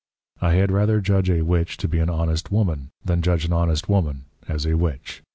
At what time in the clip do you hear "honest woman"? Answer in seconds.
2.09-2.89, 3.53-4.25